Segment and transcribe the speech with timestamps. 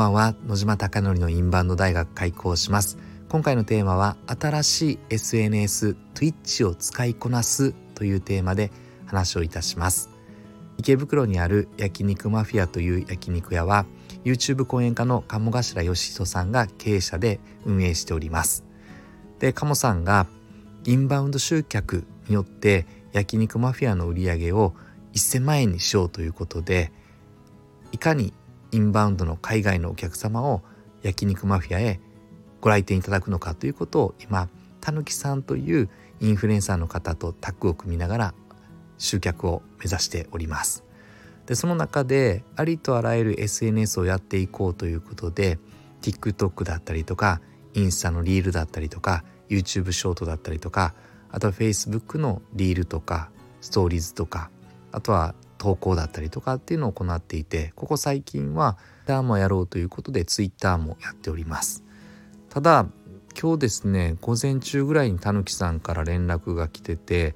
[0.00, 0.34] ばんは。
[0.46, 2.96] 野島貴則のインバウンド大学開校します。
[3.28, 8.70] 今回のテーマは新しい SNS Twitch を使いこなすというテーマで
[9.04, 10.08] 話をいたします。
[10.78, 13.84] 池袋にある焼肉マフィアという焼肉屋は
[14.24, 18.64] YouTube 講演家の鴨頭義人さんが経営者で運営しております。
[19.38, 20.26] で鴨さんが
[20.86, 24.72] インバウンド集客によって焼肉マフィアの売り上げを
[25.12, 26.90] 1000万円にしようということで
[27.92, 28.32] いかに
[28.72, 30.62] インバウンドの海外のお客様を
[31.02, 32.00] 焼肉マフィアへ
[32.60, 34.48] ご来店いただくのかということを今
[34.80, 35.88] たぬきさんという
[36.20, 38.34] インフルエンサーの方とタッグを組みながら
[38.98, 40.84] 集客を目指しております。
[41.46, 45.58] でその中でありとあらゆる SNS をやっていこうということで
[46.02, 47.40] TikTok だったりとか
[47.74, 50.94] インスタのリールだったりとか YouTube ショートだったりとか
[51.30, 53.30] あとは Facebook のリールとか
[53.60, 54.50] ストーリーズとか
[54.92, 58.78] あとは投稿だったりとかっていうのを行っていてここ最近は
[59.22, 61.84] もやろうということで Twitter もやっております。
[62.48, 62.86] ただ
[63.40, 67.34] 今日ですね午前中ぐらいにたぬきさんから連絡が来てて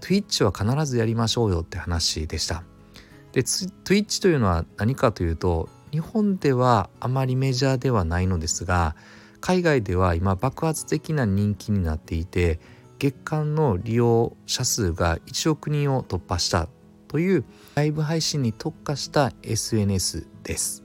[0.00, 2.62] Twitch は必ずやりましょうよって話でした。
[3.32, 8.96] で Twitch というのは何かというと日本ではあまりメジャーではないのですが
[9.40, 12.58] 海外では今爆発的な人気になっていて
[12.98, 16.68] 月間の利用者数が1億人を突破した
[17.16, 17.44] という
[17.76, 20.84] ライブ配信に特化した SNS です。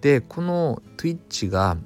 [0.00, 1.76] でこの Twitch が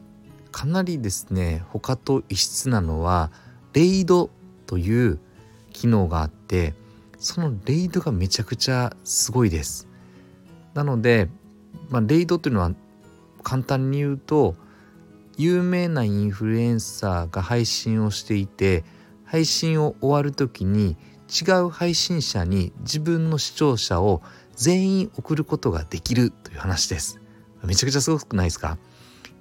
[0.53, 3.33] かなりですね他と異質なのは
[3.73, 4.31] レイド
[4.67, 5.19] という
[5.73, 6.75] 機能があって
[7.19, 9.89] そのレイドがめちゃくちゃすごいです。
[10.73, 11.29] なので、
[11.89, 12.71] まあ、レイドというのは
[13.43, 14.55] 簡単に言うと
[15.37, 18.85] 有名なインフルエンサーが配信をしていて
[19.25, 20.97] 配信を終わる時に
[21.31, 24.23] 違う配信者に自分の視聴者を
[24.57, 27.21] 全員送ることができるという話です。
[27.65, 28.79] めちゃくちゃすごくないですか？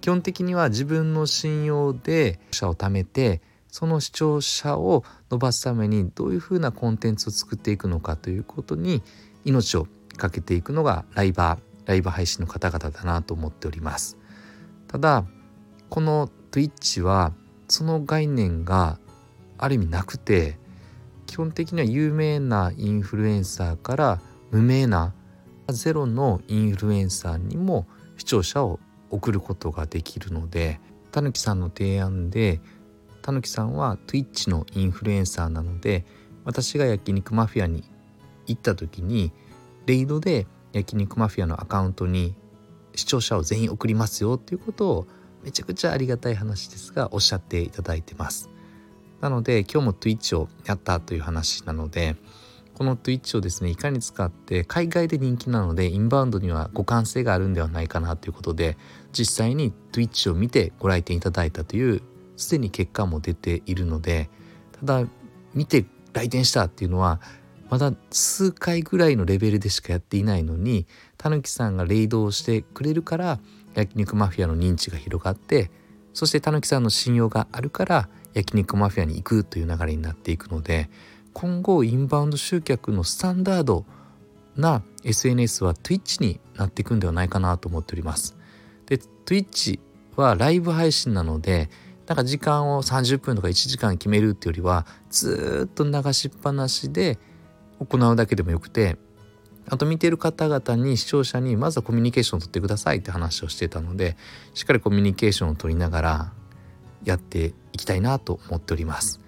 [0.02, 9.02] 基本的には自分の信用で視聴者を貯めてその視聴者を伸ばすためにどういうふうなコンテンツを作っていくのかということに
[9.46, 14.16] 命をかけていくのがライバーライブ配信の方々だなと思っております。
[14.88, 15.26] ただ
[15.90, 17.34] この Twitch は
[17.68, 19.00] その概念が
[19.58, 20.59] ある意味なくて
[21.30, 25.14] 基本的には有名なインフルエンサーから無名な
[25.70, 27.86] ゼロのインフルエンサーにも
[28.18, 28.80] 視聴者を
[29.12, 30.80] 送ることができるので
[31.12, 32.60] たぬきさんの提案で
[33.22, 36.04] たぬきさんは Twitch のインフルエンサーなので
[36.46, 37.84] 私が焼肉マフィアに
[38.48, 39.32] 行った時に
[39.86, 42.34] レイドで焼肉マフィアのアカウントに
[42.96, 45.08] 視聴者を全員送りますよっていうことを
[45.44, 48.50] めちゃくちゃありがたい話ですがおっしゃっていただいてます。
[49.22, 52.16] なので今日も Twitch をやったという話なので
[52.76, 58.78] この Twitch をですねいかに使って海外で人気なのでインバウンドには互換性があるんではないかなということで
[59.12, 62.02] 実際に Twitch を見てご来店いただいたという
[62.38, 64.30] すでに結果も出ているので
[64.80, 65.08] ただ
[65.54, 67.20] 見て来店したっていうのは
[67.70, 70.88] まだ数回ぐらいのレベルでしかやっていないのに
[71.18, 73.40] たぬきさんがレイドをしてくれるから
[73.76, 75.70] 焼肉マフィアの認知が広がって
[76.14, 80.90] そしてたぬきさんの信用があるから焼肉マフィアに行くという流れになっていくので
[81.34, 83.86] 今後インバウンド集客のスタンダード
[84.56, 88.36] な SNS は Twitch になっていくんではないかなと思っております。
[88.88, 89.80] で Twitch
[90.16, 91.70] はライブ配信なので
[92.08, 97.20] なんか時間を30分とか1時間決めるっていうよりはずっと流しっぱなしで
[97.80, 98.98] 行うだけでもよくて
[99.70, 104.18] あと見てる方々に視聴者にまずはコミュニケーションを取ってくださいって話をしてたので
[104.56, 106.34] しっかりコミュニケーションを取りながら
[107.04, 109.22] やっていきたいなと思っております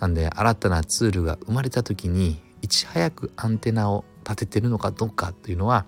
[0.00, 5.86] なんで新たなツールが生まれた時にいち早くアンテナを立ててるのかどうかというのは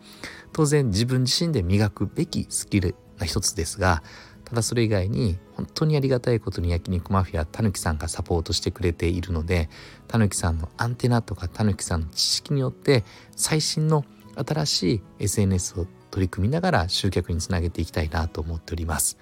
[0.52, 4.02] 当然自分自身で磨くべきスキルな一つですが
[4.44, 9.68] ただそれ以外に本当にありがたいことに焼肉マフィアたぬきさんがサポートしてくれているので
[10.08, 13.04] たぬきさんのアンテナとかたぬきさんの知識によって
[13.36, 14.04] 最新の
[14.36, 19.18] 新しい SNS を取り組みながら集客につなげていきたいなと思っております。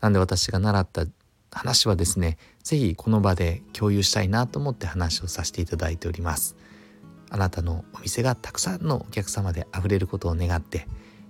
[0.00, 1.06] なんで私が習った
[1.52, 6.56] 話はですね是非この場で共有したいなと思って話をさせていただいております。
[7.30, 10.86] あなたのお店がたくさんのお客様で溢れることを願って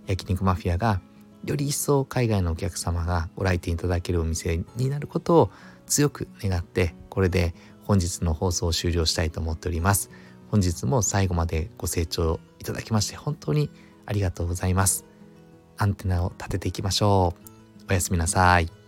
[0.06, 1.00] 焼肉マフィアが
[1.44, 5.50] より一層海外のお客様がご来店いただけるお店になることを
[5.86, 7.54] 強く願ってこれで
[7.84, 10.10] 本日の放送を終了したいと思っております。
[10.50, 13.70] 本日も最後までご清聴いただきまして本当に
[14.04, 15.04] ありがとうございます。
[15.78, 17.34] アンテナを立てていきましょ
[17.80, 17.84] う。
[17.90, 18.81] おやすみなさい。